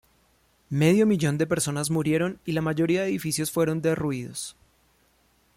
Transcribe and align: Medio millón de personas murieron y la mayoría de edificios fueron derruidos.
Medio 0.71 1.05
millón 1.05 1.37
de 1.37 1.45
personas 1.45 1.91
murieron 1.91 2.39
y 2.43 2.53
la 2.53 2.63
mayoría 2.63 3.03
de 3.03 3.09
edificios 3.09 3.51
fueron 3.51 3.83
derruidos. 3.83 4.55